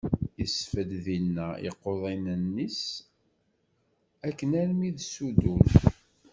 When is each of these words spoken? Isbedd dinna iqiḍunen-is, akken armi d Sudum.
Isbedd 0.43 0.91
dinna 1.05 1.47
iqiḍunen-is, 1.69 2.81
akken 4.27 4.49
armi 4.61 4.89
d 4.95 4.97
Sudum. 5.03 5.67